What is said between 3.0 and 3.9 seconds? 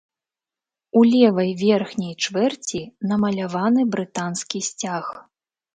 намаляваны